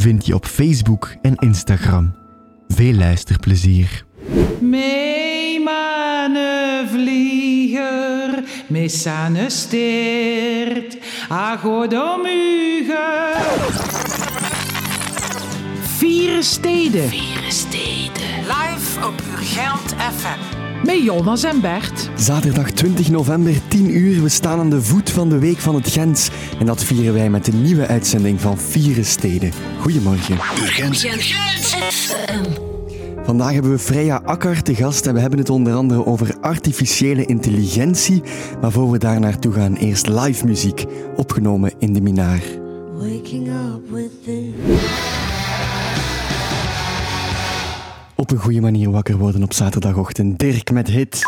[0.00, 2.14] vind je op Facebook en Instagram.
[2.68, 4.04] Veel luisterplezier.
[4.60, 10.96] Mee mane vlieger, mee sane steert,
[11.30, 13.34] a god om uge.
[15.80, 17.08] Vieren Steden.
[17.08, 18.28] Vieren Steden.
[18.40, 20.69] Live op Urgent FM.
[20.84, 22.10] Met Jonas en Bert.
[22.16, 24.22] Zaterdag 20 november, 10 uur.
[24.22, 26.30] We staan aan de voet van de Week van het Gens.
[26.58, 29.52] En dat vieren wij met een nieuwe uitzending van Vieren Steden.
[29.80, 30.34] Goedemorgen.
[30.34, 31.06] Urgent.
[33.22, 37.24] Vandaag hebben we Freya Akker te gast en we hebben het onder andere over artificiële
[37.24, 38.22] intelligentie.
[38.60, 40.84] Maar voor we daar naartoe gaan, eerst live muziek,
[41.16, 42.42] opgenomen in de Minaar.
[42.92, 43.69] Waking up
[48.30, 50.38] Op een goede manier wakker worden op zaterdagochtend.
[50.38, 51.22] Dirk met hit.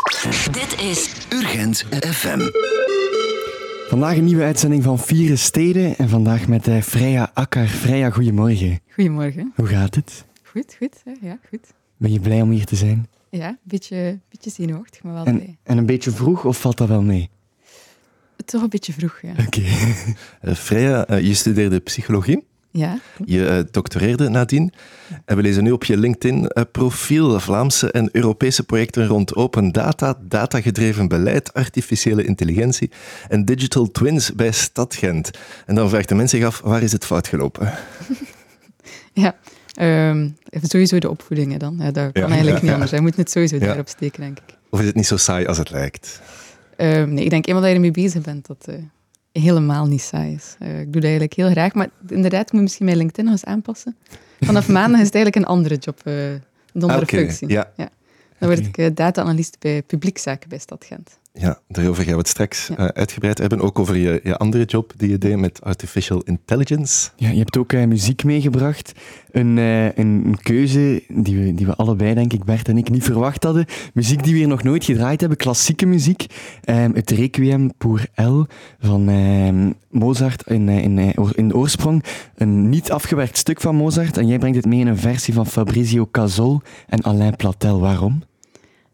[0.51, 2.39] Dit is Urgent FM.
[3.89, 7.67] Vandaag een nieuwe uitzending van Vieren Steden en vandaag met eh, Freya Akker.
[7.67, 8.79] Freya, goedemorgen.
[8.93, 9.51] Goedemorgen.
[9.55, 10.25] Hoe gaat het?
[10.43, 11.01] Goed, goed.
[11.21, 11.73] Ja, goed.
[11.97, 13.07] Ben je blij om hier te zijn?
[13.29, 15.57] Ja, een beetje, beetje zenuwachtig, maar wel En, blij.
[15.63, 17.29] en een beetje vroeg of valt dat wel mee?
[18.45, 19.31] Toch een beetje vroeg, ja.
[19.45, 19.61] Oké.
[20.41, 22.43] Eh, Freya, eh, je studeerde psychologie.
[22.75, 24.73] Ja, Je eh, doctoreerde nadien.
[25.25, 31.07] En we lezen nu op je LinkedIn-profiel Vlaamse en Europese projecten rond open data, datagedreven
[31.07, 32.91] beleid, artificiële intelligentie
[33.27, 35.31] en digital twins bij Stad Gent.
[35.65, 37.71] En dan vraagt de mens zich af, waar is het fout gelopen?
[39.23, 39.35] ja.
[39.75, 41.75] Even sowieso de opvoedingen dan.
[41.79, 42.91] Ja, dat kan Ja, eigenlijk ja, niet anders.
[42.91, 44.55] Je moet het sowieso daarop steken, denk ik.
[44.69, 46.21] Of is het niet zo saai als het lijkt?
[46.75, 48.75] Ehm, nee, ik denk eenmaal dat je ermee bezig bent, dat eh,
[49.33, 50.55] helemaal niet saai is.
[50.59, 53.33] Eh, ik doe dat eigenlijk heel graag, maar inderdaad, ik moet misschien mijn LinkedIn nog
[53.33, 53.95] eens aanpassen.
[54.41, 56.41] Vanaf maandag is het eigenlijk een andere job, eh, een
[56.73, 57.17] andere Ah, oké.
[57.17, 57.49] functie.
[57.49, 57.71] Ja.
[58.39, 61.19] Dan word ik eh, data-analyst bij publiekzaken bij Stad Gent.
[61.39, 62.75] Ja, daarover gaan we het straks Ja.
[62.77, 63.61] eh, uitgebreid hebben.
[63.61, 67.09] Ook over je, je andere job die je deed met artificial intelligence.
[67.15, 68.91] Ja, je hebt ook eh, muziek meegebracht.
[69.31, 72.89] Een, eh, een, een keuze die we, die we allebei, denk ik, Bert en ik,
[72.89, 73.65] niet verwacht hadden.
[73.93, 76.25] Muziek die we hier nog nooit gedraaid hebben, klassieke muziek.
[76.63, 78.47] Ehm, het Requiem pour Elle
[78.79, 80.97] van ehm, Mozart in, in,
[81.35, 82.03] in de oorsprong.
[82.35, 84.17] Een niet afgewerkt stuk van Mozart.
[84.17, 87.79] En jij brengt het mee in een versie van Fabrizio Casol en Alain Platel.
[87.79, 88.23] Waarom?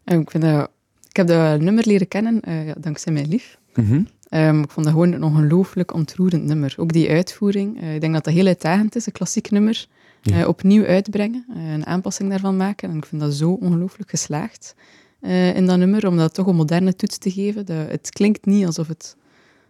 [0.04, 0.70] En ik, vind dat,
[1.10, 3.58] ik heb dat nummer leren kennen eh, ja, dankzij mijn lief.
[3.74, 4.02] Mhm.
[4.28, 6.74] Ehm, ik vond dat gewoon een ongelooflijk ontroerend nummer.
[6.76, 7.80] Ook die uitvoering.
[7.80, 9.86] eh, ik denk dat dat heel uitdagend is, een klassiek nummer.
[10.22, 10.40] Ja.
[10.40, 12.90] eh, opnieuw uitbrengen, een aanpassing daarvan maken.
[12.90, 14.74] En ik vind dat zo ongelooflijk geslaagd
[15.20, 17.66] eh, in dat nummer, om dat toch een moderne toets te geven.
[17.66, 19.16] Dat, het klinkt niet alsof het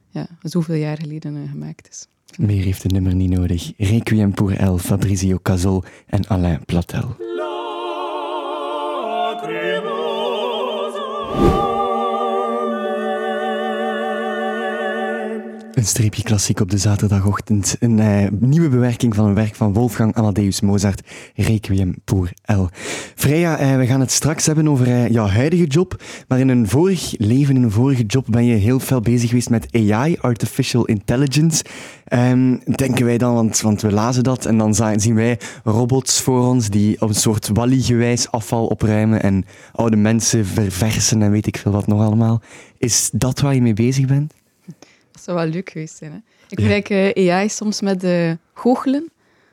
[0.09, 2.07] ja, zoveel jaar geleden gemaakt is.
[2.39, 3.73] Meer heeft het nummer niet nodig.
[3.77, 7.17] Requiem pour Elle, Fabrizio Casol en Alain Platel.
[15.81, 17.77] Een streepje klassiek op de zaterdagochtend.
[17.79, 21.03] Een eh, nieuwe bewerking van een werk van Wolfgang Amadeus Mozart,
[21.35, 22.69] Requiem pour Elle.
[23.15, 26.03] Freya, eh, we gaan het straks hebben over eh, jouw huidige job.
[26.29, 29.51] Maar in een vorig leven, in een vorige job, ben je heel veel bezig geweest
[29.51, 31.65] met AI, Artificial Intelligence.
[32.05, 36.47] Ehm, denken wij dan, want, want we lazen dat en dan zien wij robots voor
[36.47, 41.59] ons die op een soort wally-gewijs afval opruimen en oude mensen verversen en weet ik
[41.59, 42.43] veel wat nog allemaal.
[42.79, 44.40] Is dat waar je mee bezig bent?
[45.13, 46.13] Dat zou wel leuk geweest zijn.
[46.13, 46.19] Hè?
[46.49, 49.11] Ik vergelijk eh, AI soms met eh, goochelen.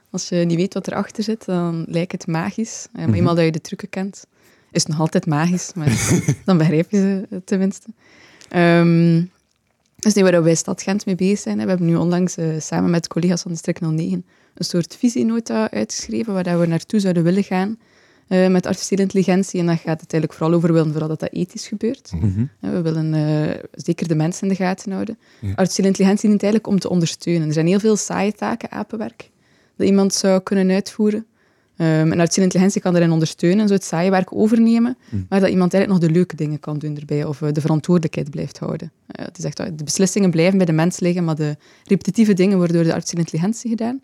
[0.09, 2.87] Als je niet weet wat erachter zit, dan lijkt het magisch.
[2.91, 4.25] Maar eenmaal dat je de trucken kent,
[4.71, 5.73] is het nog altijd magisch.
[5.73, 6.97] Maar dan begrijp je
[7.29, 7.87] ze tenminste.
[8.49, 9.21] Ehm
[9.99, 11.57] dus nu waar we bij Stad Gent mee bezig zijn.
[11.57, 11.63] Hè.
[11.63, 16.33] We hebben nu onlangs eh, samen met collega's van District 09 een soort visienota uitgeschreven
[16.33, 17.77] waar dat we naartoe zouden willen gaan
[18.27, 19.59] eh, met artificiële intelligentie.
[19.59, 22.11] En dan gaat het eigenlijk vooral over willen vooral dat dat ethisch gebeurt.
[22.61, 25.17] Ja, We willen eh, zeker de mensen in de gaten houden.
[25.41, 27.47] Artificiële intelligentie dient eigenlijk om te ondersteunen.
[27.47, 29.29] Er zijn heel veel saaie taken, apenwerk,
[29.75, 31.25] dat iemand zou kunnen uitvoeren.
[31.77, 34.97] Ehm, en artificiële intelligentie kan daarin ondersteunen en zo het saaie werk overnemen,
[35.29, 38.29] maar dat iemand eigenlijk nog de leuke dingen kan doen erbij of eh, de verantwoordelijkheid
[38.29, 38.91] blijft houden.
[39.05, 42.57] Eh, het is echt, de beslissingen blijven bij de mens liggen, maar de repetitieve dingen
[42.57, 44.01] worden door de artificiële intelligentie gedaan.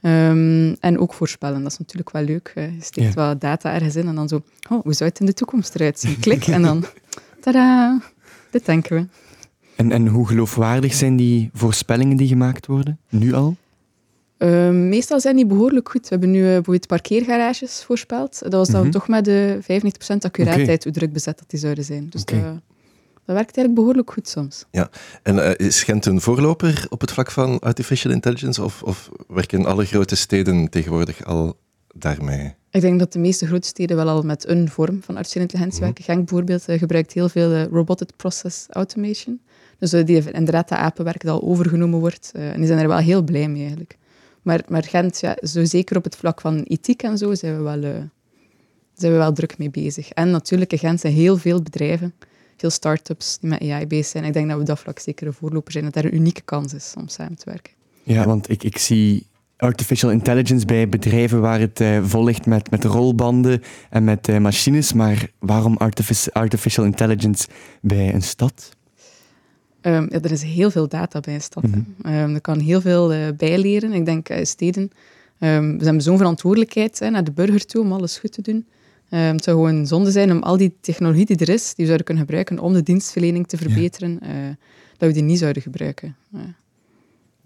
[0.00, 2.52] Ehm, en ook voorspellen, dat is natuurlijk wel leuk.
[2.54, 3.28] Je steekt Ja.
[3.28, 6.00] wat data ergens in en dan zo, oh, hoe zou het in de toekomst eruit
[6.00, 6.18] zien?
[6.26, 6.84] Klik en dan,
[7.40, 8.00] tada,
[8.50, 9.06] dit denken we.
[9.76, 12.98] En, en hoe geloofwaardig zijn die voorspellingen die gemaakt worden?
[13.08, 13.56] Nu al?
[14.38, 16.02] Ehm, meestal zijn die behoorlijk goed.
[16.02, 18.38] We hebben nu uh, bijvoorbeeld parkeergarages voorspeld.
[18.42, 18.90] Dat was dan mhm.
[18.90, 19.66] toch met de 95%
[20.18, 22.06] accuraatheid hoe druk bezet dat die zouden zijn.
[22.10, 22.38] Dus dat,
[23.28, 24.64] dat, werkt eigenlijk behoorlijk goed soms.
[24.70, 24.90] Ja,
[25.22, 28.62] en uh, is Gent een voorloper op het vlak van artificial intelligence?
[28.62, 31.56] Of, of werken alle grote steden tegenwoordig al
[31.94, 32.54] daarmee?
[32.70, 35.80] Ik denk dat de meeste grote steden wel al met een vorm van artificiële intelligentie
[35.80, 35.84] mhm.
[35.84, 36.04] werken.
[36.04, 39.40] Genk bijvoorbeeld uh, gebruikt heel veel uh, robotic process automation.
[39.78, 42.30] Dus die inderdaad de apenwerk dat al overgenomen wordt.
[42.34, 43.96] en die zijn er wel heel blij mee eigenlijk.
[44.42, 47.62] Maar, maar Gent, ja, zo zeker op het vlak van ethiek en zo, zijn we
[47.62, 47.80] wel,
[48.94, 50.10] zijn we wel druk mee bezig.
[50.10, 52.14] En natuurlijk, in Gent zijn heel veel bedrijven,
[52.60, 54.24] veel start-ups die met AI bezig zijn.
[54.24, 56.74] Ik denk dat we dat vlak zeker een voorloper zijn, dat daar een unieke kans
[56.74, 57.72] is om samen te werken.
[58.02, 59.26] Ja, want ik, ik zie
[59.56, 64.38] artificial intelligence bij bedrijven waar het uh, vol ligt met, met rolbanden en met uh,
[64.38, 64.92] machines.
[64.92, 65.76] Maar waarom
[66.32, 67.48] artificial intelligence
[67.80, 68.76] bij een stad?
[69.82, 71.62] Um, ja, er is heel veel data bij een stad.
[71.62, 72.12] Mm -hmm.
[72.12, 73.92] um, er kan heel veel uh, bijleren.
[73.92, 74.82] Ik denk steden.
[74.82, 78.66] Um, we hebben zo'n verantwoordelijkheid hè, naar de burger toe om alles goed te doen.
[79.08, 82.06] Het zou gewoon zonde zijn om al die technologie die er is, die we zouden
[82.06, 84.56] kunnen gebruiken om de dienstverlening te verbeteren, ja.
[84.96, 86.16] dat we die niet zouden gebruiken.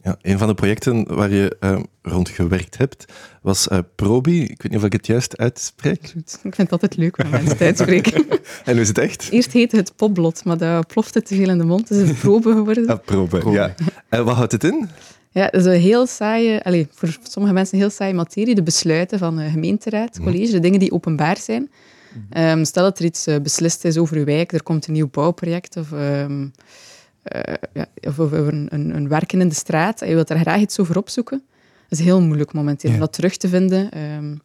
[0.02, 3.04] Ja, een van de projecten waar je uh, rond gewerkt hebt
[3.42, 4.42] was uh, Probi.
[4.42, 6.12] Ik weet niet of ik het juist uitspreek.
[6.14, 8.28] Ik vind het altijd leuk om mensen te uitspreken.
[8.64, 9.28] en hoe is het echt?
[9.30, 11.88] Eerst heette het popblot, maar dat plofte te veel in de mond.
[11.88, 12.86] Dus het probe geworden.
[12.86, 13.74] Ah, probe, ja.
[14.08, 14.88] En wat houdt het in?
[15.32, 18.54] Ja, dat is een heel saaie, allez, voor sommige mensen een heel saaie materie.
[18.54, 20.24] De besluiten van de gemeenteraad, mhm.
[20.24, 21.70] college, de dingen die openbaar zijn.
[22.36, 25.08] Um, stel dat er iets uh, beslist is over uw wijk, er komt een nieuw
[25.10, 25.92] bouwproject of...
[25.92, 26.52] Um,
[27.34, 30.38] uh, ja, of over een, een, een, werken in de straat en je wilt daar
[30.38, 31.42] graag iets over opzoeken,
[31.88, 33.98] dat is heel moeilijk momenteel om dat terug te vinden.
[34.16, 34.40] Um,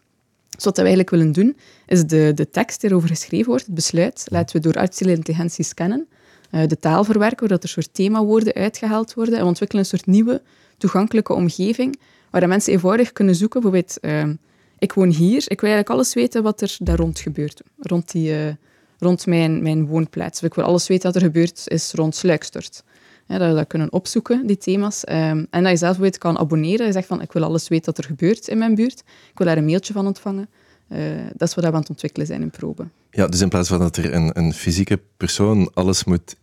[0.49, 3.75] dus wat we eigenlijk willen doen, is de, de tekst die erover geschreven wordt, het
[3.75, 6.07] besluit, laten we door artificiële intelligentie scannen,
[6.51, 10.05] uh, de taal verwerken, zodat er soort themawoorden uitgehaald worden en we ontwikkelen een soort
[10.05, 10.41] nieuwe,
[10.77, 14.33] toegankelijke omgeving, waar mensen eenvoudig kunnen zoeken, bijvoorbeeld, uh,
[14.79, 18.31] ik woon hier, ik wil eigenlijk alles weten wat er daar rond gebeurt, rond die,
[18.31, 18.53] uh,
[18.99, 20.41] rond mijn, mijn woonplaats.
[20.41, 22.83] Ik wil alles weten wat er gebeurt is rond sluikstort.
[23.27, 25.03] Ja, dat we dat kunnen opzoeken, die thema's.
[25.09, 26.85] Um, en dat je zelf weet kan abonneren.
[26.85, 28.99] Je zegt van, ik wil alles weten wat er gebeurt in mijn buurt.
[29.31, 30.49] Ik wil daar een mailtje van ontvangen.
[30.89, 30.99] Uh,
[31.35, 32.87] dat is wat we aan het ontwikkelen zijn in Probe.
[33.11, 36.35] Ja, dus in plaats van dat er een, een fysieke persoon alles moet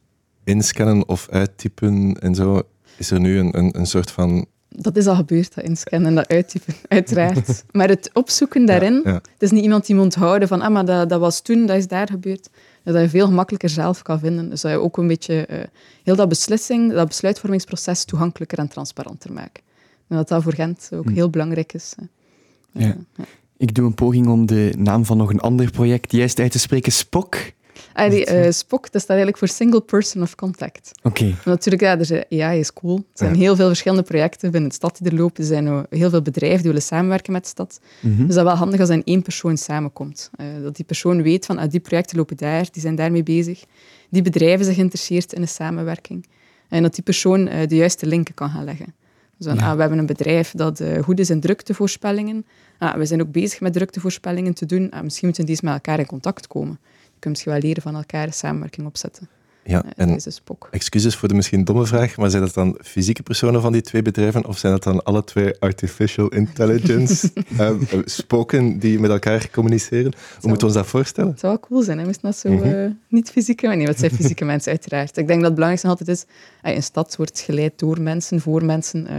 [0.45, 2.63] inscannen of uittypen en zo,
[2.97, 4.47] is er nu een, een, een soort van
[4.77, 7.65] dat is al gebeurd, dat inscannen en dat uittypen, uiteraard.
[7.73, 11.09] maar het opzoeken daarin, het is niet iemand die moet onthouden van, ah, maar dat,
[11.09, 12.49] dat was toen, dat is daar gebeurd.
[12.83, 14.51] Dat je veel gemakkelijker zelf kan vinden.
[14.51, 15.59] Dus dat je ook een beetje uh,
[16.03, 19.63] heel dat beslissing, dat besluitvormingsproces toegankelijker en transparanter maakt.
[20.09, 21.13] En dat dat voor Gent ook hm.
[21.13, 21.95] heel belangrijk is.
[22.73, 22.97] ja.
[23.57, 26.59] Ik doe een poging om de naam van nog een ander project juist uit te
[26.59, 26.93] spreken.
[26.93, 27.37] Spok.
[27.93, 30.91] Ah, die, uh, SPOC, dat staat eigenlijk voor Single Person of Contact.
[31.03, 31.35] Oké.
[31.45, 32.97] Natuurlijk, ja, dus, AI is cool.
[32.97, 35.43] Er zijn heel veel verschillende projecten binnen de stad die er lopen.
[35.43, 37.81] Er zijn heel veel bedrijven die willen samenwerken met de stad.
[38.01, 40.31] Mm Dus dat is wel handig als er één persoon samenkomt.
[40.37, 43.65] Uh, dat die persoon weet van, ah, die projecten lopen daar, die zijn daarmee bezig.
[44.11, 46.27] Die bedrijven zijn geïnteresseerd in een samenwerking.
[46.69, 48.95] En dat die persoon uh, de juiste linken kan gaan leggen.
[49.37, 52.47] Dus dan, ah, we hebben een bedrijf dat goed is in druktevoorspellingen.
[52.79, 54.91] Ah, we zijn ook bezig met druktevoorspellingen te doen.
[54.91, 56.79] Ah, misschien moeten die eens met elkaar in contact komen
[57.25, 59.29] kunnen misschien wel leren van elkaar, samenwerking opzetten.
[59.67, 60.19] Ja, en
[60.71, 64.03] excuses voor de misschien domme vraag, maar zijn dat dan fysieke personen van die twee
[64.03, 67.31] bedrijven of zijn dat dan alle twee artificial intelligence
[67.61, 67.71] uh,
[68.05, 70.13] spoken die met elkaar communiceren?
[70.41, 71.31] Hoe moeten we ons dat voorstellen?
[71.31, 72.07] Het zou wel cool zijn, hè?
[72.07, 72.99] Misschien dat zo mm -hmm.
[73.09, 75.17] niet fysieke, nee, wat zijn fysieke mensen uiteraard.
[75.17, 76.25] Ik denk dat het belangrijkste altijd is,
[76.63, 79.07] een stad wordt geleid door mensen, voor mensen.
[79.11, 79.17] Uh,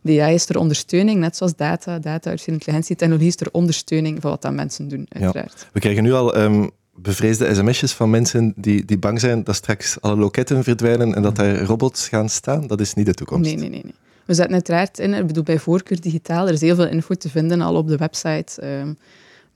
[0.00, 4.30] de AI is ter ondersteuning, net zoals data, data, intelligentie, technologie is ter ondersteuning van
[4.30, 5.54] wat dat mensen doen, uiteraard.
[5.58, 5.66] Ja.
[5.72, 6.70] We krijgen nu al um,
[7.02, 11.36] bevreesde sms'jes van mensen die, die bang zijn dat straks alle loketten verdwijnen en dat
[11.36, 12.66] daar robots gaan staan.
[12.66, 13.44] Dat is niet de toekomst.
[13.44, 13.82] Nee, nee, nee.
[13.84, 13.94] nee.
[14.24, 17.28] We zetten uiteraard in, ik bedoel bij voorkeur digitaal, er is heel veel info te
[17.28, 18.66] vinden al op de website.
[18.66, 18.98] Um,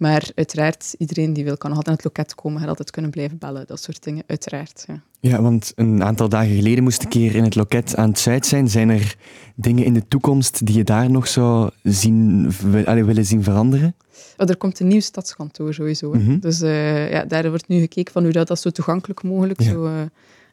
[0.02, 3.38] maar uiteraard, iedereen die wil, kan altijd naar het loket komen, gaat altijd kunnen blijven
[3.38, 4.85] bellen, dat soort dingen, uiteraard.
[4.87, 5.02] Ja.
[5.21, 8.47] ja, want een aantal dagen geleden moest ik hier in het loket aan het Zuid
[8.47, 8.68] zijn.
[8.68, 9.16] Zijn er
[9.54, 12.50] dingen in de toekomst die je daar nog zou zien,
[12.85, 13.94] willen zien veranderen?
[14.37, 16.12] Oh, er komt een nieuw stadskantoor sowieso.
[16.12, 19.62] Mm Dus uh, ja, daar wordt nu gekeken van hoe dat, dat zo toegankelijk mogelijk,
[19.62, 19.87] zo,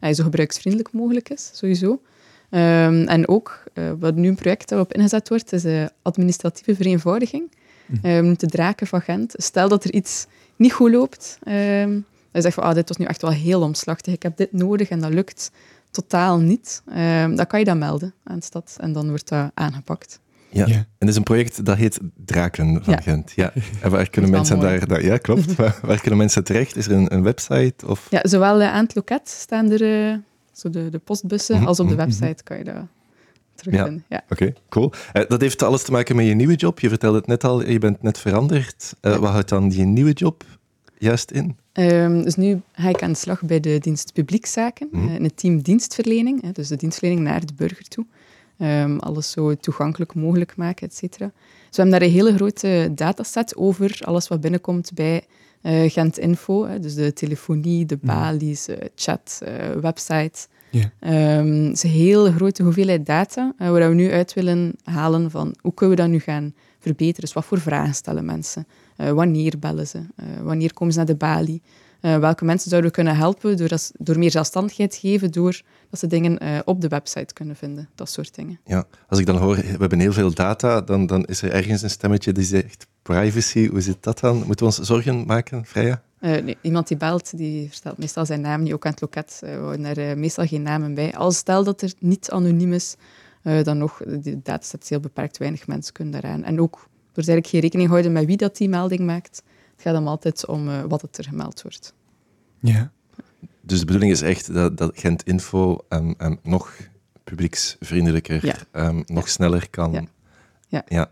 [0.00, 1.90] uh, zo gebruiksvriendelijk mogelijk is, sowieso.
[1.90, 7.50] Um, en ook, uh, wat nu een project dat op ingezet wordt, is administratieve vereenvoudiging.
[8.02, 9.34] Um, de draken van Gent.
[9.36, 12.96] Stel dat er iets niet goed loopt, um, dan zeg je van, ah, dit was
[12.96, 15.50] nu echt wel heel omslachtig, ik heb dit nodig en dat lukt
[15.90, 16.82] totaal niet.
[16.88, 20.20] Um, dan kan je dat melden aan de stad en dan wordt dat aangepakt.
[20.52, 20.66] Ja.
[20.66, 23.32] en dat is een project dat heet Draken van Gent.
[23.34, 23.52] Ja.
[23.82, 25.54] En waar kunnen mensen daar, daar, Ja, klopt.
[25.82, 26.76] waar, kunnen mensen terecht?
[26.76, 27.86] Is er een, een website?
[27.86, 28.06] Of?
[28.10, 30.16] Ja, zowel aan het loket staan er uh,
[30.52, 32.18] zo de, de postbussen, mhm, als op de mhm, mhm.
[32.18, 32.86] website kan je dat
[34.08, 34.24] Ja.
[34.28, 34.92] Oké, cool.
[35.12, 36.80] Uh, dat heeft alles te maken met je nieuwe job.
[36.80, 38.94] Je vertelde het net al, je bent net veranderd.
[39.02, 40.44] Uh, wat houdt dan die nieuwe job
[40.98, 41.56] juist in?
[41.72, 45.36] Um, dus nu ga ik aan de slag bij de dienst publiekzaken, mm in het
[45.36, 48.06] team dienstverlening, hè, dus de dienstverlening naar de burger toe.
[48.58, 51.26] Um, alles zo toegankelijk mogelijk maken, et cetera.
[51.26, 55.24] Dus we hebben daar een hele grote dataset over alles wat binnenkomt bij
[55.62, 59.42] uh, Gent Info, hè, dus de telefonie, de balies, uh, chat,
[59.80, 60.46] website.
[60.70, 61.38] Yeah.
[61.38, 65.54] Um, het is een hele grote hoeveelheid data waar we nu uit willen halen van
[65.60, 67.20] hoe kunnen we dat nu gaan verbeteren.
[67.20, 68.66] Dus wat voor vragen stellen mensen?
[68.96, 70.00] wanneer bellen ze?
[70.42, 71.62] wanneer komen ze naar de balie?
[72.00, 75.60] welke mensen zouden we kunnen helpen door, dat, door meer zelfstandigheid te geven, door
[75.90, 78.60] dat ze dingen op de website kunnen vinden, dat soort dingen.
[78.64, 81.82] Ja, als ik dan hoor, we hebben heel veel data, dan, dan is er ergens
[81.82, 84.36] een stemmetje die zegt, privacy, hoe zit dat dan?
[84.36, 86.02] Moeten we ons zorgen maken, Freya?
[86.20, 89.40] Uh, nee, iemand die belt, die vertelt meestal zijn naam niet, ook aan het loket
[89.44, 91.14] uh, worden er uh, meestal geen namen bij.
[91.14, 92.96] Als stel dat er niet anoniem is,
[93.42, 96.44] dan nog, de dataset is heel beperkt, weinig mensen kunnen daaraan.
[96.44, 99.94] En ook, er eigenlijk geen rekening houden met wie dat die melding maakt, het gaat
[99.94, 101.94] hem altijd om wat het er gemeld wordt.
[102.60, 102.92] Ja.
[103.60, 106.76] Dus de bedoeling is echt dat, dat Gent Info um, um, nog
[107.24, 108.86] publieksvriendelijker, ja.
[108.88, 109.92] um, nog sneller kan...
[109.92, 110.04] Ja.
[110.68, 110.84] ja.
[110.88, 111.10] ja.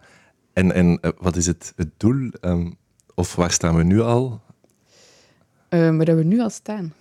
[0.53, 2.31] En, en uh, wat is het, het doel?
[2.41, 2.77] Um,
[3.15, 4.41] of waar staan we nu al?
[5.71, 6.93] Uh, waar we nu al staan?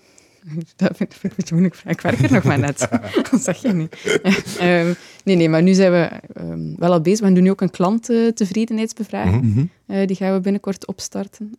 [0.75, 1.81] Dat vind, ik een beetje moeilijk.
[1.85, 2.87] Ik werk er nog maar net.
[3.31, 4.19] dat zeg je niet.
[4.61, 4.95] um,
[5.25, 6.09] nee, nee, maar nu zijn we
[6.41, 7.27] um, wel al bezig.
[7.27, 9.43] We doen nu ook een klanttevredenheidsbevraging.
[9.43, 9.69] Mm -hmm.
[9.95, 11.51] uh, die gaan we binnenkort opstarten.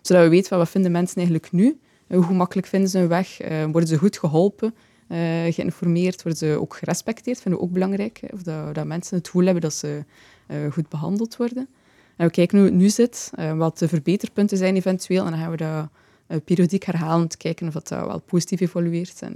[0.00, 1.78] zodat we weten wat vinden mensen eigenlijk nu.
[2.06, 3.38] hoe gemakkelijk vinden ze een weg?
[3.70, 4.74] worden ze goed geholpen?
[5.50, 6.22] geïnformeerd?
[6.22, 7.40] Worden ze ook gerespecteerd?
[7.40, 8.20] Vinden we ook belangrijk.
[8.32, 10.04] Of dat, dat mensen het gevoel hebben dat ze
[10.70, 11.68] goed behandeld worden.
[12.16, 15.24] En we kijken hoe het nu zit, uh, wat de verbeterpunten zijn eventueel.
[15.24, 15.88] En dan gaan we dat
[16.28, 19.34] uh, periodiek herhalen, te kijken of dat wel positief evolueert en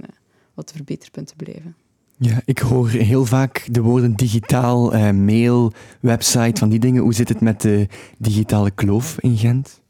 [0.53, 1.75] wat de verbeterpunten blijven.
[2.17, 7.01] Ja, ik hoor heel vaak de woorden digitaal, mail, website, van die dingen.
[7.01, 9.81] Hoe zit het met de digitale kloof in Gent?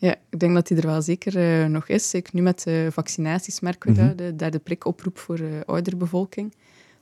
[0.00, 2.10] Ja, ik denk dat die er wel zeker uh, nog is.
[2.10, 4.16] Zeker nu met de vaccinaties merken we mm -hmm.
[4.16, 6.54] dat, de derde prikoproep voor de uh, oudere bevolking.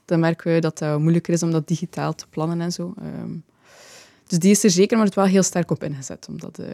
[0.05, 2.93] Dan merken we dat het moeilijker is om dat digitaal te plannen en zo.
[3.21, 3.43] Um,
[4.29, 6.65] dus die is er zeker, maar het wel heel sterk op ingezet om dat uh,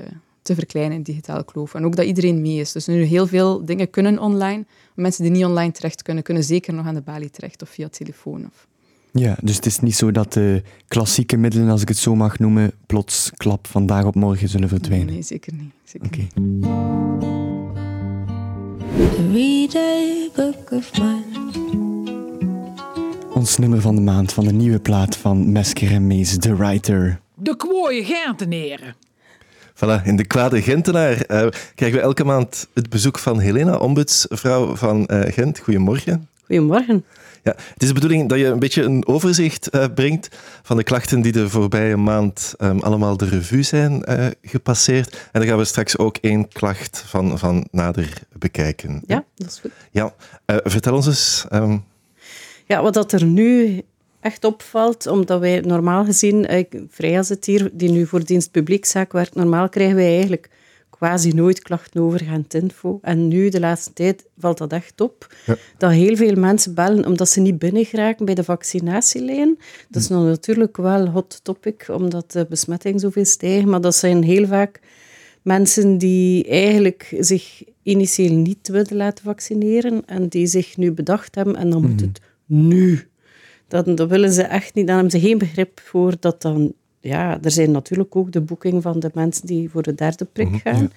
[0.42, 1.74] te verkleinen, digitale kloof.
[1.74, 2.72] En ook dat iedereen mee is.
[2.72, 4.66] Dus nu heel veel dingen kunnen online.
[4.94, 7.90] Mensen die niet online terecht kunnen, kunnen zeker nog aan de balie terecht of via
[7.90, 8.46] telefoon.
[8.46, 8.68] Of...
[9.12, 12.40] Ja, dus het is niet zo dat de klassieke middelen, als ik het zo mag
[12.40, 15.06] noemen, plots klap vandaag op morgen zullen verdwijnen.
[15.06, 15.72] Nee, nee zeker niet.
[15.84, 16.30] Zeker okay.
[16.36, 16.66] niet.
[23.34, 27.24] Ons nummer van de maand van de nieuwe plaat van Mesker en Mees, The Writer
[27.46, 28.96] de kwooie Gentenaren.
[29.74, 34.76] Voilà, in de kwade Gentenaar uh, krijgen we elke maand het bezoek van Helena, ombudsvrouw
[34.76, 35.60] van uh, Gent.
[35.60, 36.28] Goedemorgen.
[36.46, 37.06] Goedemorgen.
[37.44, 40.30] Ja, het is de bedoeling dat je een beetje een overzicht uh, brengt
[40.64, 44.04] van de klachten die de voorbije maand um, allemaal de revue zijn
[44.42, 45.14] gepasseerd.
[45.32, 49.04] En dan gaan we straks ook één klacht van, van nader bekijken.
[49.08, 49.72] Ja, dat is goed.
[49.92, 50.14] Ja,
[50.46, 51.46] vertel ons eens...
[51.54, 51.84] Um...
[52.66, 53.82] Ja, wat dat er nu
[54.26, 59.12] echt opvalt, omdat wij normaal gezien, eh, Freya zit hier, die nu voor dienst publiekzaak
[59.12, 60.50] werkt, normaal krijgen wij eigenlijk
[60.90, 63.00] quasi nooit klachten over Gentinfo.
[63.02, 65.36] En nu, de laatste tijd, valt dat echt op.
[65.46, 65.56] Ja.
[65.78, 69.58] Dat heel veel mensen bellen omdat ze niet binnen geraken bij de vaccinatielijn.
[69.90, 73.66] Dat is nou natuurlijk wel hot topic, omdat de besmetting zoveel stijgt.
[73.66, 74.80] Maar dat zijn heel vaak
[75.42, 81.56] mensen die eigenlijk zich initieel niet willen laten vaccineren en die zich nu bedacht hebben
[81.56, 82.04] en dan moet mhm.
[82.04, 83.08] het nu
[83.68, 86.74] dan, dan willen ze echt niet, dan hebben ze geen begrip voor dat dan...
[87.00, 90.50] Ja, er zijn natuurlijk ook de boeking van de mensen die voor de derde prik
[90.50, 90.92] mhm, gaan.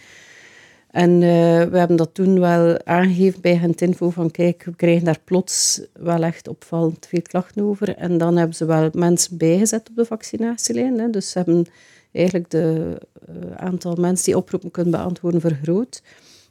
[0.90, 1.20] En uh,
[1.64, 6.22] we hebben dat toen wel aangegeven bij Gentinfo van kijk, we krijgen daar plots wel
[6.22, 7.96] echt opvallend veel klachten over.
[7.96, 10.98] En dan hebben ze wel mensen bijgezet op de vaccinatielijn.
[10.98, 11.10] Hè.
[11.10, 11.66] Dus ze hebben
[12.12, 12.98] eigenlijk de
[13.28, 16.02] uh, aantal mensen die oproepen kunnen beantwoorden vergroot.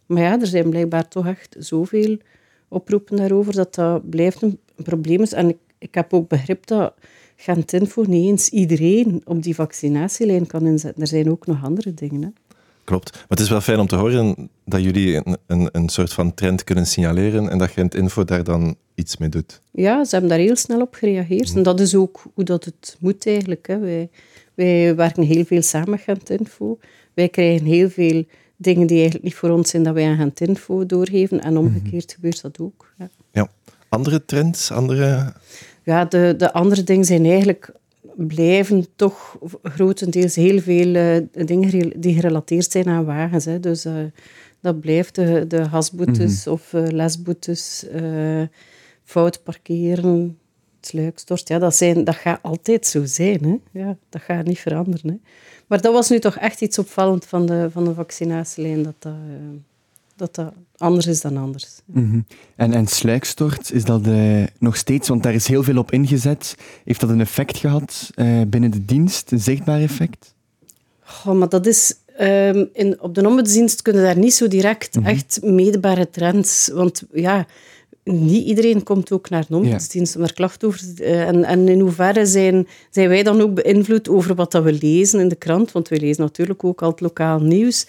[0.06, 2.18] Maar ja, er zijn blijkbaar toch echt zoveel
[2.68, 5.34] oproepen daarover dat dat blijft een probleem is.
[5.34, 6.94] En ik ik heb ook begrip dat
[7.36, 11.02] Gentinfo niet eens iedereen op die vaccinatielijn kan inzetten.
[11.02, 12.22] Er zijn ook nog andere dingen.
[12.22, 12.30] Hè.
[12.84, 13.12] Klopt.
[13.12, 16.34] Maar het is wel fijn om te horen dat jullie een, een, een soort van
[16.34, 19.62] trend kunnen signaleren en dat Gentinfo daar dan iets mee doet.
[19.72, 21.56] Ja, ze hebben daar heel snel op gereageerd.
[21.56, 23.68] En dat is ook hoe dat het moet eigenlijk.
[23.68, 23.80] Hè.
[23.80, 24.10] Wij,
[24.54, 26.80] wij werken heel veel samen met Gentinfo.
[27.14, 28.24] Wij krijgen heel veel
[28.56, 31.42] dingen die eigenlijk niet voor ons zijn, dat wij aan Gentinfo doorgeven.
[31.42, 32.94] En omgekeerd gebeurt dat ook.
[32.98, 33.10] Ja.
[33.90, 35.34] Andere trends, andere...
[35.84, 37.72] Ja, de, de andere dingen zijn eigenlijk
[38.16, 43.46] blijven toch grotendeels heel veel uh, dingen die gerelateerd zijn aan wagens.
[43.46, 43.60] Hè.
[43.60, 43.94] Dus uh,
[44.60, 46.54] dat blijft de, de hasboetes -hmm.
[46.54, 47.86] of uh, lesboetes,
[49.04, 50.38] fout parkeren.
[50.78, 51.48] Het sluikstort.
[51.48, 53.44] Ja, dat, zijn, dat gaat altijd zo zijn.
[53.44, 53.80] Hè?
[53.80, 55.10] Ja, dat gaat niet veranderen.
[55.10, 55.18] Hè?
[55.68, 59.14] Maar dat was nu toch echt iets opvallend van de, van de vaccinatielijn, dat dat,
[59.14, 59.60] uh,
[60.18, 61.82] dat, dat anders is dan anders.
[61.86, 65.92] Mm en, en sluikstort, is dat uh, nog steeds, want daar is heel veel op
[65.92, 70.34] ingezet, heeft dat een effect gehad uh, binnen de dienst, een zichtbaar effect?
[71.26, 75.04] Oh, maar dat is Um, in, op de ombudsdienst kunnen daar niet zo direct mm
[75.04, 75.12] -hmm.
[75.12, 76.70] echt meetbare trends.
[76.74, 77.46] Want ja,
[78.04, 82.26] niet iedereen komt ook naar de ombudsdienst om klachten over uh, en, en in hoeverre
[82.26, 85.72] zijn, zijn wij dan ook beïnvloed over wat dat we lezen in de krant?
[85.72, 87.88] Want we lezen natuurlijk ook al het lokaal nieuws.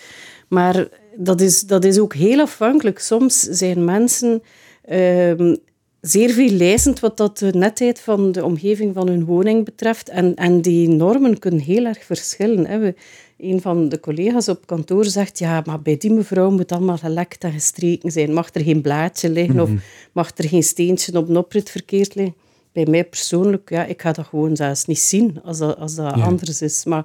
[0.49, 0.89] Maar
[1.21, 2.99] dat is, dat is ook heel afhankelijk.
[2.99, 4.43] Soms zijn mensen
[4.91, 5.59] um,
[6.01, 10.09] zeer veel lezend wat dat de netheid van de omgeving van hun woning betreft.
[10.09, 12.67] En, en die normen kunnen heel erg verschillen.
[12.67, 12.79] Hè.
[12.79, 12.95] We,
[13.39, 17.45] een van de collega's op kantoor zegt, ja, maar bij die mevrouw moet allemaal gelekt
[17.45, 18.33] en gestreken zijn.
[18.33, 19.79] Mag er geen blaadje liggen of mhm.
[20.13, 22.35] mag er geen steentje op een oprit verkeerd liggen?
[22.73, 26.13] Bij mij persoonlijk, ja, ik ga dat gewoon zelfs niet zien als dat, als dat
[26.13, 26.85] anders is.
[26.85, 27.05] Maar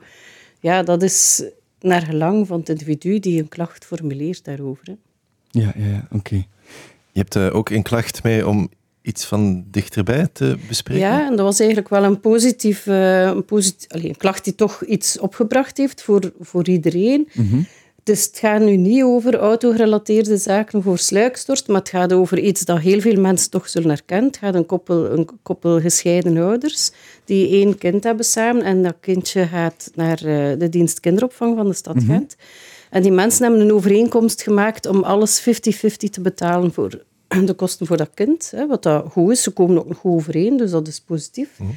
[0.60, 1.44] ja, dat is
[1.84, 4.86] naar gelang van het individu die een klacht formuleert daarover.
[4.86, 4.94] Hè.
[5.50, 6.36] Ja, ja, ja oké.
[7.12, 8.70] Je hebt uh, ook een klacht mee om
[9.02, 11.04] iets van dichterbij te bespreken?
[11.04, 14.56] Ja, en dat was eigenlijk wel een positief, uh, een, positief allez, een klacht die
[14.56, 17.30] toch iets opgebracht heeft voor, voor iedereen.
[17.34, 17.68] Mm
[18.04, 22.62] Dus het gaat nu niet over autogerelateerde zaken voor sluikstort, maar het gaat over iets
[22.62, 24.28] dat heel veel mensen toch zullen herkennen.
[24.28, 26.92] Het gaat een koppel, een koppel gescheiden ouders
[27.26, 31.68] die één kind hebben samen en dat kindje gaat naar uh, de dienst kinderopvang van
[31.68, 32.36] de stad mm Gent.
[32.90, 35.46] En die mensen hebben een overeenkomst gemaakt om alles 50-50
[36.10, 37.04] te betalen voor
[37.46, 39.44] de kosten voor dat kind, hè, wat dat goed is.
[39.44, 41.50] Ze komen ook nog goed overeen, dus dat is positief.
[41.60, 41.72] Mhm.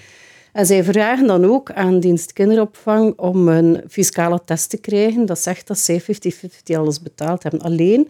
[0.56, 5.26] En zij vragen dan ook aan dienst kinderopvang om een fiscale test te krijgen.
[5.26, 6.06] Dat zegt dat zij 50-50
[6.76, 7.60] alles betaald hebben.
[7.60, 8.08] Alleen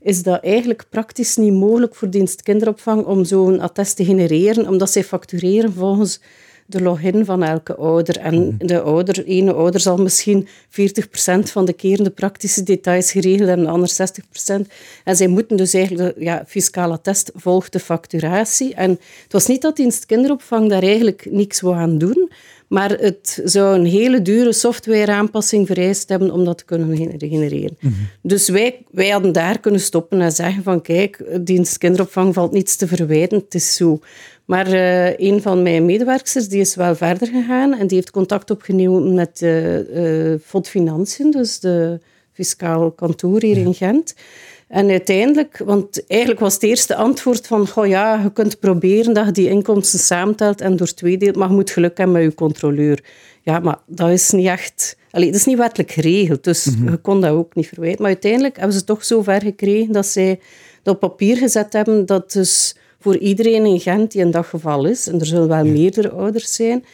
[0.00, 4.90] is dat eigenlijk praktisch niet mogelijk voor dienst kinderopvang om zo'n attest te genereren, omdat
[4.90, 6.20] zij factureren volgens
[6.68, 8.18] de login van elke ouder.
[8.18, 8.66] En mhm.
[8.66, 10.48] de ouder, ene ouder zal misschien 40%
[11.40, 13.90] van de keren de praktische details geregeld hebben, de ander
[14.64, 14.66] 60%.
[15.04, 18.74] En zij moeten dus eigenlijk, de ja, fiscale test volgt de facturatie.
[18.74, 18.90] En
[19.22, 22.30] het was niet dat dienst kinderopvang daar eigenlijk niks wou aan doen,
[22.68, 27.76] maar het zou een hele dure softwareaanpassing vereist hebben om dat te kunnen genereren.
[27.80, 27.92] Mhm.
[28.22, 32.76] Dus wij, wij hadden daar kunnen stoppen en zeggen van kijk, dienst kinderopvang valt niets
[32.76, 34.00] te verwijten, het is zo.
[34.48, 38.50] Maar uh, een van mijn medewerkers die is wel verder gegaan en die heeft contact
[38.50, 42.00] opgenomen met uh, uh, FOD Financiën, dus de
[42.32, 44.14] fiscaal kantoor hier in Gent.
[44.68, 49.26] En uiteindelijk, want eigenlijk was het eerste antwoord van, goh ja, je kunt proberen dat
[49.26, 52.34] je die inkomsten samentelt en door twee deelt, maar je moet geluk hebben met je
[52.34, 53.04] controleur.
[53.42, 54.96] Ja, maar dat is niet echt...
[55.10, 56.90] Allee, dat is niet wettelijk geregeld, dus mhm.
[56.90, 58.02] je kon dat ook niet verwijten.
[58.02, 60.40] Maar uiteindelijk hebben ze toch zo ver gekregen dat zij
[60.82, 65.06] dat op papier gezet hebben dat dus voor iedereen in Gent die een daggeval is,
[65.06, 66.84] en er zullen wel meerdere ouders zijn,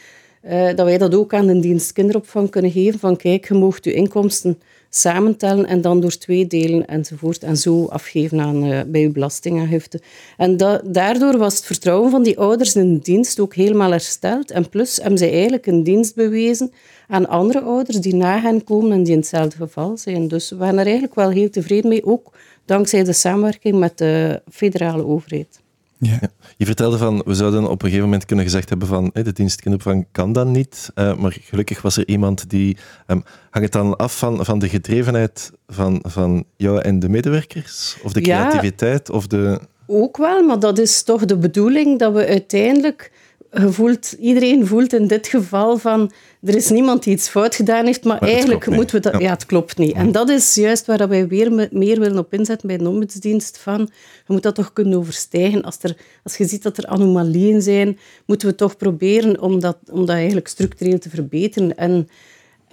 [0.45, 3.77] uh, dat wij dat ook aan de dienst kinderopvang kunnen geven, van kijk, je mag
[3.81, 7.43] je inkomsten samentellen en dan door twee delen enzovoort.
[7.43, 10.01] En zo afgeven aan, uh, bij je belastingaangifte.
[10.37, 14.51] En daardoor was het vertrouwen van die ouders in de dienst ook helemaal hersteld.
[14.51, 16.71] En plus hebben zij eigenlijk een dienst bewezen
[17.07, 20.27] aan andere ouders die na hen komen en die in hetzelfde geval zijn.
[20.27, 22.31] Dus we waren er eigenlijk wel heel tevreden mee, ook
[22.65, 25.63] dankzij de samenwerking met de federale overheid.
[26.05, 26.19] Ja.
[26.57, 29.61] Je vertelde van, we zouden op een gegeven moment kunnen gezegd hebben van, de dienst
[29.61, 30.91] kinderopvang kan dat niet.
[30.95, 32.77] Uh, maar gelukkig was er iemand die...
[33.07, 37.97] Um, hangt het dan af van, van de gedrevenheid van, van jou en de medewerkers?
[38.03, 39.09] Of de creativiteit?
[39.09, 39.59] Of de...
[39.87, 43.11] Ook wel, maar dat is toch de bedoeling dat we uiteindelijk
[43.55, 46.11] voelt, iedereen voelt in dit geval van
[46.43, 49.21] er is niemand die iets fout gedaan heeft, maar, eigenlijk moeten we dat...
[49.21, 49.29] Ja.
[49.29, 49.93] het klopt niet.
[49.93, 53.89] En dat is juist waar wij weer meer willen op inzetten bij de ombudsdienst van
[54.27, 55.61] je moet dat toch kunnen overstijgen.
[55.61, 59.77] Als, er, als je ziet dat er anomalieën zijn, moeten we toch proberen om dat,
[59.91, 61.77] om dat eigenlijk structureel te verbeteren.
[61.77, 62.09] En,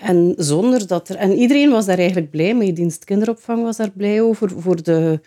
[0.02, 1.16] en zonder dat er...
[1.16, 2.72] En iedereen was daar eigenlijk blij mee.
[2.72, 4.50] Dienst kinderopvang was daar blij over.
[4.60, 5.20] Voor de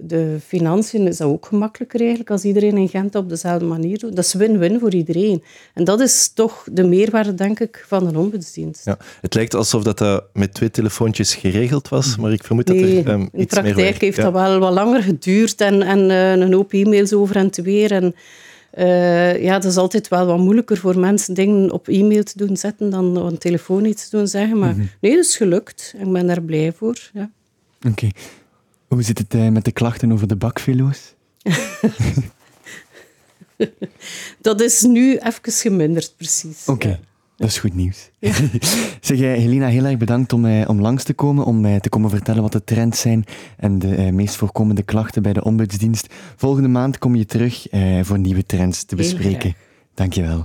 [0.00, 4.16] de financiën is dat ook gemakkelijker eigenlijk als iedereen in Gent op dezelfde manier doet.
[4.16, 5.42] Dat is win-win voor iedereen.
[5.74, 8.84] En dat is toch de meerwaarde, denk ik, van een ombudsdienst.
[8.84, 12.76] Ja, het lijkt alsof dat, dat met twee telefoontjes geregeld was, maar ik vermoed dat
[12.76, 16.30] er um, iets meer In praktijk heeft dat wel wat langer geduurd en, en uh,
[16.30, 17.92] een hoop e-mails over en te weer.
[17.92, 18.14] En,
[18.74, 22.56] uh, ja, het is altijd wel wat moeilijker voor mensen dingen op e-mail te doen
[22.56, 24.58] zetten dan op een telefoon iets te doen zeggen.
[24.58, 25.94] Maar mm nee, dat is gelukt.
[25.98, 27.10] Ik ben daar blij voor.
[27.12, 27.30] Ja.
[27.88, 28.08] Oké.
[28.88, 31.14] Hoe zit het uh, met de klachten over de bakfilo's?
[34.40, 36.66] dat is nu even geminderd, precies.
[36.66, 37.00] Oké.
[37.38, 38.10] Dat is goed nieuws.
[38.18, 38.32] Ja.
[39.00, 41.88] zeg, jij, Helena, heel erg bedankt om, uh, om langs te komen, om mij te
[41.88, 43.24] komen vertellen wat de trends zijn
[43.56, 46.14] en de uh, meest voorkomende klachten bij de ombudsdienst.
[46.36, 47.66] Volgende maand kom je terug
[48.02, 49.54] voor nieuwe trends te bespreken.
[49.94, 50.44] Dankjewel.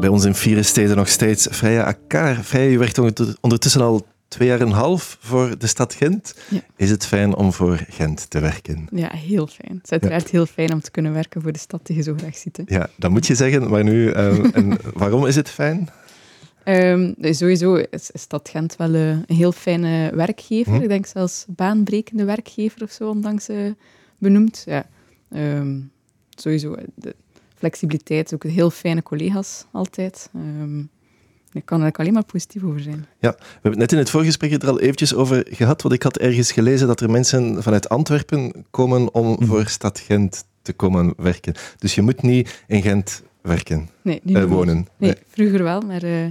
[0.00, 2.34] Bij ons in vier steden nog steeds Freya Akar.
[2.34, 2.98] Freya, je werkt
[3.40, 6.34] ondertussen al twee jaar en een half voor de stad Gent.
[6.76, 8.88] Is het fijn om voor Gent te werken?
[8.90, 9.74] Ja, heel fijn.
[9.74, 12.14] Het is uiteraard heel fijn om te kunnen werken voor de stad die je zo
[12.16, 12.56] graag ziet.
[12.56, 12.62] Hè.
[12.66, 13.70] Ja, dat moet je zeggen.
[13.70, 15.88] Maar nu, um, en waarom is het fijn?
[16.64, 20.74] Um, sowieso is, Stad Gent wel uh, een heel fijne werkgever.
[20.74, 20.82] Hm?
[20.82, 23.70] Ik denk zelfs baanbrekende werkgever of zo, ondanks uh,
[24.18, 24.62] benoemd.
[24.66, 24.86] Ja.
[25.34, 25.90] Um,
[26.30, 27.14] sowieso, de
[27.54, 30.30] flexibiliteit, ook heel fijne collega's altijd.
[30.34, 30.90] Um,
[31.56, 33.06] ik kan er alleen maar positief over zijn.
[33.18, 36.02] Ja, we hebben het net in het voorgesprek er al eventjes over gehad, want ik
[36.02, 39.44] had ergens gelezen dat er mensen vanuit Antwerpen komen om mhm.
[39.44, 41.54] voor Stad Gent te komen werken.
[41.78, 44.86] Dus je moet niet in Gent werken, nee, uh, wonen.
[44.96, 46.26] Nee, vroeger wel, maar uh,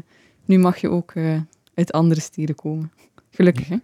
[0.45, 1.39] nu mag je ook uh,
[1.73, 2.91] uit andere steden komen.
[3.31, 3.77] Gelukkig, hè?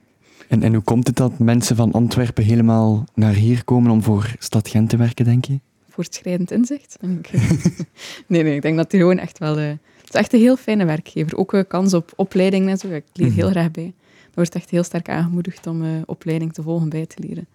[0.47, 4.36] En, en hoe komt het dat mensen van Antwerpen helemaal naar hier komen om voor
[4.39, 5.60] Stad Gent te werken, denk je?
[5.89, 6.97] Voortschrijdend inzicht.
[8.27, 9.77] nee, nee, ik denk dat die gewoon echt wel
[10.12, 11.38] het is echt een heel fijne werkgever.
[11.38, 12.88] Ook een kans op opleiding en zo.
[12.88, 13.54] Ik leer heel mhm.
[13.54, 13.93] graag bij.
[14.24, 17.47] Er wordt echt heel sterk aangemoedigd om uh, opleiding te volgen bij te leren.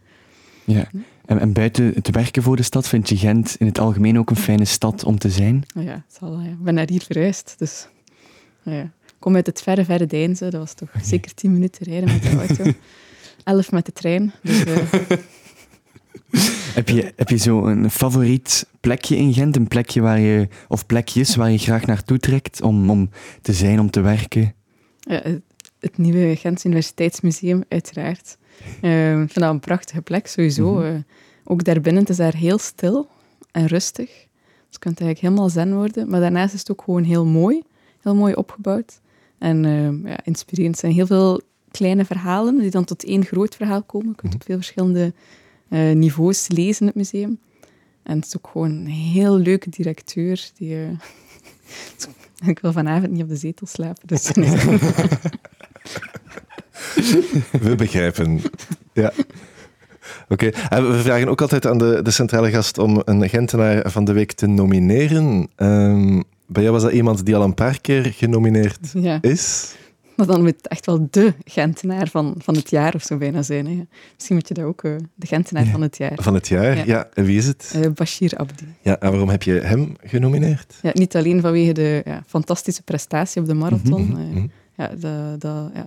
[0.64, 0.88] Ja,
[1.26, 4.30] en, en, buiten het werken voor de stad vind je Gent in het algemeen ook
[4.30, 5.64] een fijne stad om te zijn?
[5.76, 6.48] Oh ja, zal, ja.
[6.48, 7.88] ik ben naar hier verhuisd, dus
[8.62, 8.80] ja.
[8.80, 10.50] ik kom uit het verre, verre Deinze.
[10.50, 12.78] Dat was toch zeker tien minuten rijden met de auto.
[13.44, 14.32] Elf met de trein.
[14.42, 14.76] Dus, uh,
[16.74, 19.56] heb je, heb je zo een favoriet plekje in Gent?
[19.56, 23.10] Een plekje waar je, of plekjes waar je graag naartoe trekt om, om
[23.42, 24.54] te zijn, om te werken?
[25.00, 25.22] Ja,
[25.78, 28.36] het, nieuwe Gent Universiteitsmuseum, uiteraard.
[28.82, 30.72] Uh, ik vind dat een prachtige plek, sowieso.
[30.72, 30.94] Mm -hmm.
[30.94, 31.00] uh,
[31.44, 33.08] ook daarbinnen het is daar heel stil
[33.50, 34.06] en rustig.
[34.06, 34.24] Dus
[34.70, 36.10] je kunt eigenlijk helemaal zen worden.
[36.10, 37.62] Maar daarnaast is het ook gewoon heel mooi.
[38.02, 39.00] Heel mooi opgebouwd.
[39.38, 40.74] En uh, ja, inspirerend.
[40.74, 44.08] Er zijn heel veel kleine verhalen die dan tot één groot verhaal komen.
[44.08, 45.12] Je kunt op veel verschillende
[45.68, 47.38] uh, niveaus lezen in het museum.
[48.02, 50.50] En het is ook gewoon een heel leuke directeur.
[50.58, 50.88] Die, uh,
[52.50, 54.06] ik wil vanavond niet op de zetel slapen.
[54.06, 54.30] Dus
[57.60, 58.40] We begrijpen.
[58.92, 59.12] Ja.
[60.28, 60.82] Oké, okay.
[60.82, 64.32] we vragen ook altijd aan de, de centrale gast om een Gentenaar van de week
[64.32, 65.48] te nomineren.
[65.56, 69.18] Um, bij jou was dat iemand die al een paar keer genomineerd ja.
[69.20, 69.74] is?
[70.16, 73.42] Maar dan moet het echt wel de Gentenaar van, van het jaar of zo bijna
[73.42, 73.66] zijn.
[73.66, 73.86] Hè.
[74.14, 76.12] Misschien moet je dat ook, uh, de Gentenaar van het jaar.
[76.14, 77.08] Van het jaar, ja.
[77.14, 77.72] En wie is het?
[77.76, 78.64] Uh, Bashir Abdi.
[78.82, 80.78] Ja, en waarom heb je hem genomineerd?
[80.82, 84.04] Ja, niet alleen vanwege de ja, fantastische prestatie op de marathon.
[84.04, 84.50] Mm -hmm.
[84.76, 85.86] ja, dat, dat, ja,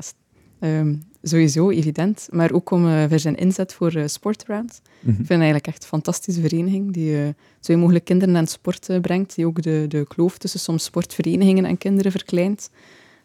[0.79, 2.27] um, sowieso evident.
[2.31, 4.03] Maar ook om, uh, voor zijn inzet voor uh.
[4.03, 5.09] Mm -hmm.
[5.09, 7.27] Ik vind eigenlijk echt een fantastische vereniging die uh,
[7.59, 9.35] zo mogelijk kinderen aan het sport brengt.
[9.35, 12.69] Die ook de, de kloof tussen soms sportverenigingen en kinderen verkleint.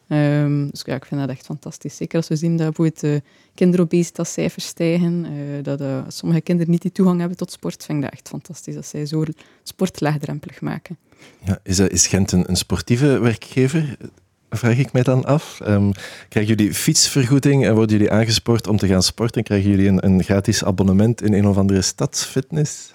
[0.08, 1.96] Um, dus ja, ik vind dat echt fantastisch.
[1.96, 6.82] Zeker als we zien dat bijvoorbeeld uh, kinderobesitascijfers stijgen, uh, dat uh, sommige kinderen niet
[6.82, 8.74] die toegang hebben tot sport, vind ik dat echt fantastisch.
[8.74, 9.24] Dat zij zo
[9.62, 10.98] sport laagdrempelig maken.
[11.44, 13.96] Ja, is, is Gent een, een, sportieve werkgever?
[14.50, 15.60] Vraag ik mij dan af.
[15.66, 15.92] Um,
[16.28, 19.42] krijgen jullie fietsvergoeding en worden jullie aangespoord om te gaan sporten?
[19.42, 22.92] Krijgen jullie een, een gratis abonnement in een of andere stadsfitness?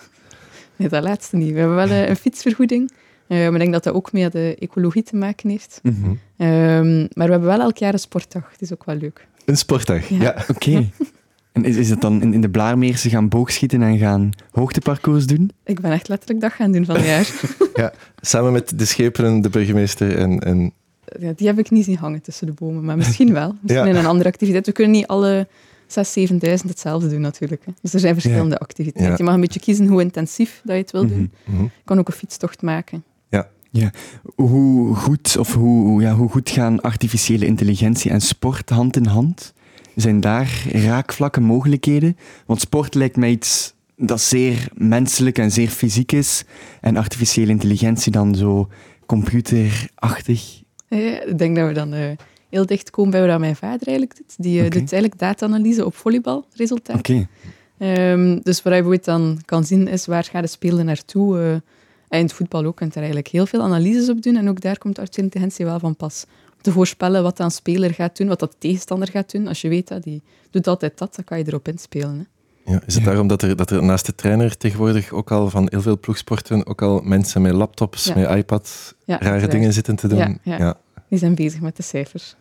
[0.76, 1.52] Nee, dat laatste niet.
[1.52, 2.91] We hebben wel een fietsvergoeding.
[3.30, 5.80] Uh, maar ik denk dat dat ook met de ecologie te maken heeft.
[5.84, 6.48] Mm -hmm.
[6.48, 8.52] um, maar we hebben wel elk jaar een sportdag.
[8.52, 9.28] Dat is ook wel leuk.
[9.46, 10.22] Een sportdag, ja.
[10.22, 10.36] ja.
[10.48, 10.52] Oké.
[10.52, 10.92] Okay.
[11.52, 15.52] En is, is het dan in, in de Blaarmeerse gaan boogschieten en gaan hoogteparcours doen?
[15.63, 17.30] Ik ben echt letterlijk dag gaan doen van het jaar.
[17.84, 20.39] ja, samen met de schepenen, de burgemeester en...
[20.39, 20.74] en...
[21.20, 23.56] Ja, die heb ik niet zien hangen tussen de bomen, maar misschien wel.
[23.62, 23.92] Misschien ja.
[23.92, 24.65] in een andere activiteit.
[24.65, 25.48] We kunnen niet alle
[25.88, 27.65] 6.000, 7.000 hetzelfde doen natuurlijk.
[27.65, 27.72] Hè.
[27.82, 29.18] Dus er zijn verschillende activiteiten.
[29.18, 31.32] Je mag een beetje kiezen hoe intensief dat je het wil doen.
[31.46, 31.63] Mm -hmm.
[31.63, 33.04] Je kan ook een fietstocht maken.
[33.71, 33.91] Ja,
[34.36, 39.53] hoe goed, of hoe, ja, hoe goed gaan artificiële intelligentie en sport hand in hand?
[39.95, 42.17] Zijn daar raakvlakken, mogelijkheden?
[42.45, 46.43] Want sport lijkt mij iets dat zeer menselijk en zeer fysiek is.
[46.82, 48.69] En artificiële intelligentie dan zo
[49.05, 50.62] computerachtig.
[50.88, 52.10] Ja, ik denk dat we dan uh,
[52.49, 54.36] heel dicht komen bij wat mijn vader eigenlijk doet.
[54.38, 54.79] Die uh, okay.
[54.79, 56.99] doet eigenlijk data-analyse op volleybalresultaten.
[56.99, 57.27] Okay.
[58.12, 61.39] Um, dus wat je dan kan zien is waar gaat de speler naartoe...
[61.39, 61.55] Uh,
[62.10, 64.36] en in het voetbal ook kunt er eigenlijk heel veel analyses op doen.
[64.36, 66.26] En ook daar komt artificiële intelligentie wel van pas.
[66.56, 69.48] Om te voorspellen wat een speler gaat doen, wat dat de tegenstander gaat doen.
[69.48, 72.17] Als je weet dat die doet altijd dat, dan kan je erop inspelen.
[72.17, 72.24] Hè.
[72.72, 75.67] Ja, is het daarom dat er, dat er naast de trainer tegenwoordig ook al van
[75.69, 78.15] heel veel ploegsporten ook al mensen met laptops, ja.
[78.15, 80.39] met iPads, ja, rare dingen zitten te doen?
[80.43, 82.36] Ja, die zijn bezig met de cijfers.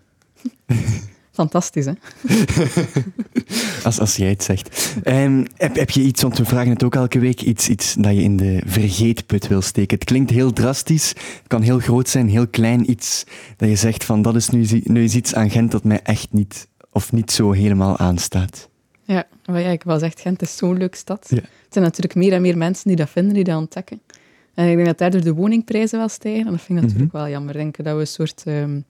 [1.38, 1.92] Fantastisch, hè?
[3.84, 4.94] als, als jij het zegt.
[5.04, 8.14] Um, heb, heb je iets, want we vragen het ook elke week, iets, iets dat
[8.14, 9.98] je in de vergeetput wil steken?
[9.98, 12.90] Het klinkt heel drastisch, het kan heel groot zijn, heel klein.
[12.90, 13.24] Iets
[13.56, 16.28] dat je zegt van, dat is nu, nu is iets aan Gent dat mij echt
[16.30, 18.68] niet, of niet zo helemaal aanstaat.
[19.02, 21.26] Ja, maar ja, ik was echt Gent is zo'n leuke stad.
[21.28, 21.36] Ja.
[21.36, 24.00] Het zijn natuurlijk meer en meer mensen die dat vinden, die dat ontdekken.
[24.54, 26.46] En ik denk dat daardoor de woningprijzen wel stijgen.
[26.46, 27.54] En dat vind ik natuurlijk wel jammer.
[27.54, 28.42] Ik denk dat we een soort...
[28.44, 28.80] ehm,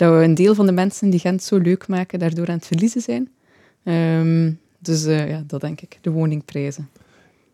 [0.00, 2.66] dat we een deel van de mensen die Gent zo leuk maken, daardoor aan het
[2.66, 3.28] verliezen zijn.
[3.84, 5.98] Ehm, dus eh, ja, dat denk ik.
[6.00, 6.88] De woningprijzen.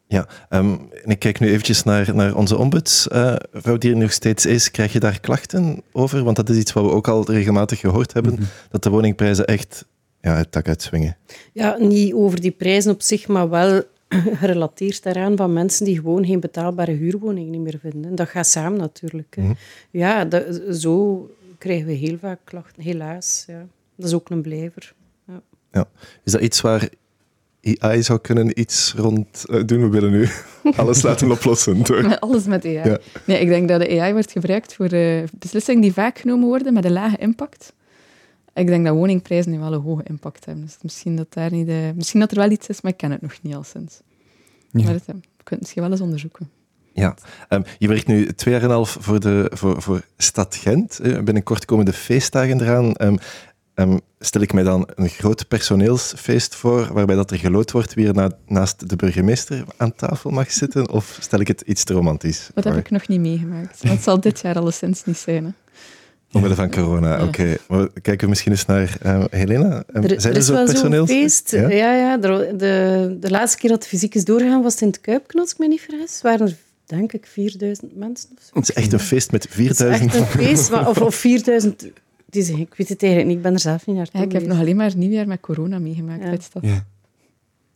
[0.07, 4.47] Ja, ehm, en ik kijk nu eventjes naar, naar onze ombudsvrouw die er nog steeds
[4.47, 4.71] is.
[4.71, 6.25] Krijg je daar klachten over?
[6.25, 8.39] Want dat is iets wat we ook al regelmatig gehoord hebben,
[8.71, 9.85] dat de woningprijzen echt
[10.21, 11.17] ja, het dak uitswingen.
[11.53, 13.83] Ja, niet over die prijzen op zich, maar wel
[14.41, 18.15] gerelateerd daaraan van mensen die gewoon geen betaalbare huurwoning niet meer vinden.
[18.15, 19.37] Dat gaat samen natuurlijk.
[19.37, 19.51] hè.
[19.91, 21.27] Ja, dat, zo
[21.67, 23.45] krijgen we heel vaak klachten, helaas.
[23.47, 23.67] Ja.
[23.97, 24.95] Dat is ook een blijver.
[25.27, 25.43] Ja.
[25.73, 25.89] Ja.
[26.25, 26.89] Is dat iets waar
[27.63, 29.81] AI zou kunnen iets rond eh, doen?
[29.81, 30.29] We willen nu
[30.77, 31.83] alles laten oplossen.
[31.83, 32.03] Door.
[32.03, 32.75] Met alles met AI.
[32.75, 32.99] Ja.
[33.25, 36.73] Nee, ik denk dat de AI wordt gebruikt voor eh, beslissingen die vaak genomen worden
[36.73, 37.73] met een lage impact.
[38.55, 40.65] Ik denk dat woningprijzen nu wel een hoge impact hebben.
[40.65, 43.11] Dus misschien dat, daar niet, eh, misschien dat er wel iets is, maar ik ken
[43.11, 44.01] het nog niet al sinds.
[44.71, 44.85] Ja.
[44.85, 46.51] Maar het, eh, we kunnen het misschien wel eens onderzoeken.
[46.97, 47.15] Ja,
[47.49, 50.99] Ehm, je werkt nu twee jaar en een half voor, de, voor, voor Stad Gent.
[50.99, 52.95] Eh, binnenkort komen de feestdagen eraan.
[52.95, 53.17] Ehm,
[53.75, 58.07] ehm, stel ik mij dan een groot personeelsfeest voor, waarbij dat er geloot wordt wie
[58.07, 60.91] er na- naast de burgemeester aan tafel mag zitten?
[60.91, 62.51] Of stel ik het iets te romantisch?
[62.55, 63.83] Dat heb ik nog niet meegemaakt.
[63.83, 65.45] Het zal dit jaar alleszins niet zijn.
[65.45, 65.51] Hè.
[66.33, 67.25] Omwille van corona, Ja.
[67.25, 67.57] oké.
[68.03, 69.83] Kijken we misschien eens naar eh, Helena.
[69.93, 71.51] Er, zijn er is zo wel zo'n personeels- feest.
[71.51, 71.69] Ja?
[71.71, 72.17] Ja, ja.
[72.17, 75.43] de, de, de laatste keer dat het fysiek is doorgegaan was het in het Kuipknot,
[75.43, 76.23] als ik me niet vergis.
[76.23, 76.57] waren er,
[76.87, 78.51] denk ik, 4000 mensen of zo.
[78.59, 80.15] Het is echt een feest met Het is 4000.
[80.15, 81.81] echt een feest, maar- of, of 4000...
[82.27, 84.33] het is- Ik weet het eigenlijk niet, ik ben er zelf niet naartoe Ja, ik
[84.33, 86.61] heb nog alleen maar nieuwjaar met corona meegemaakt Ja.
[86.69, 86.87] Ja.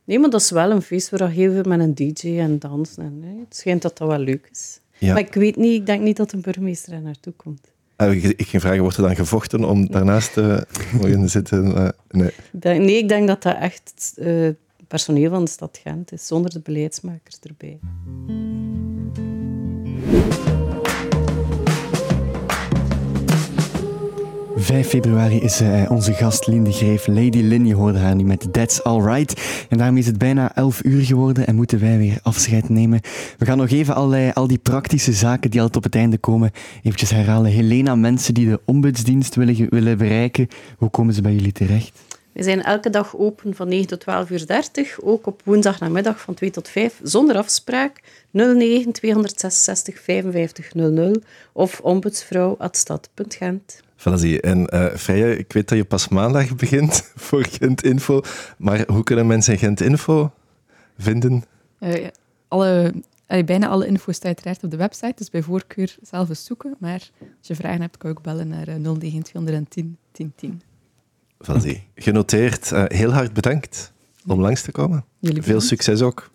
[0.04, 3.02] Nee, maar dat is wel een feest waar heel veel met een dj en dansen.
[3.02, 3.40] En, hè.
[3.44, 4.80] Het schijnt dat dat wel leuk is.
[4.98, 5.12] Ja.
[5.12, 7.60] Maar ik weet niet, ik denk niet dat een burgemeester er naartoe komt.
[7.96, 11.76] Ah, ik, ik ging vragen, wordt er dan gevochten om daarnaast te mogen zitten?
[11.76, 12.28] Eh, nee.
[12.28, 14.48] Ik denk- nee, ik denk dat dat echt eh,
[14.88, 17.78] personeel van de stad Gent is, zonder de beleidsmakers erbij.
[24.70, 27.06] 5 februari is eh, onze gast Linde Greef.
[27.06, 29.40] Lady Lynn, je hoorde haar nu met That's Alright.
[29.68, 33.00] En daarmee is het bijna 11 uur geworden en moeten wij weer afscheid nemen.
[33.38, 33.94] We gaan nog even
[34.34, 36.50] al, die praktische zaken die altijd op het einde komen,
[36.82, 37.50] eventjes herhalen.
[37.50, 42.09] Helena, mensen die de ombudsdienst willen, willen bereiken, hoe komen ze bij jullie terecht?
[42.32, 46.34] We zijn elke dag open van 9 tot 12 uur 30, ook op woensdagnamiddag van
[46.34, 48.00] 2 tot 5, zonder afspraak.
[48.30, 53.80] 09 266 55 00 of ombudsvrouw.stad.gent.
[54.14, 54.40] Zie.
[54.40, 58.20] En eh Freya, ik weet dat je pas maandag begint voor Gent Info,
[58.58, 60.32] maar hoe kunnen mensen Gent Info
[60.98, 61.44] vinden?
[61.78, 62.10] Eh, ja,
[62.48, 62.92] alle,
[63.26, 66.76] allee, bijna alle info staat uiteraard op de website, dus bij voorkeur zelf eens zoeken.
[66.78, 70.69] Maar als je vragen hebt, kan je ook bellen naar eh, 09 210 1010.
[71.44, 71.82] Voilà, zie.
[71.94, 72.72] Genoteerd.
[72.72, 73.92] Eh, heel hard bedankt
[74.26, 75.04] om langs te komen.
[75.18, 75.66] Jullie Veel bedankt.
[75.66, 76.30] succes ook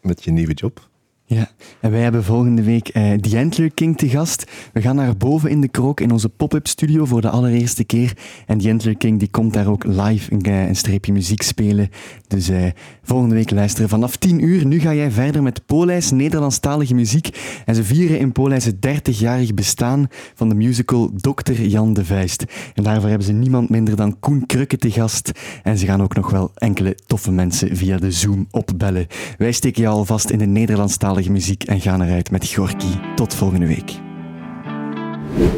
[0.00, 0.88] met je nieuwe job.
[1.26, 4.44] Ja, en wij hebben volgende week eh The King te gast.
[4.72, 8.16] We gaan naar boven in de krook in onze pop-up studio voor de allereerste keer.
[8.46, 11.90] En The Antler King die komt daar ook live een, eh, een streepje muziek spelen.
[12.28, 12.64] Dus eh,
[13.02, 14.66] volgende week luisteren vanaf 10 uur.
[14.66, 17.62] Nu ga jij verder met Polijs, Nederlandstalige muziek.
[17.64, 21.52] En ze vieren in Polijs het 30-jarig bestaan van de musical Dr.
[21.52, 22.44] Jan de Vuist.
[22.74, 25.32] En daarvoor hebben ze niemand minder dan Koen Krukke te gast.
[25.62, 29.06] En ze gaan ook nog wel enkele toffe mensen via de Zoom opbellen.
[29.38, 33.14] Wij steken je alvast in de Nederlandstalige muziek en gaan eruit met Gorky.
[33.14, 33.92] Tot volgende week.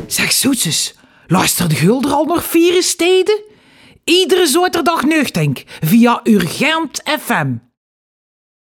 [0.07, 0.95] Zeg zoetjes,
[1.27, 3.43] luistert Gulder al nog vier steden?
[4.05, 7.55] Iedere zaterdag nuchtink via Urgent FM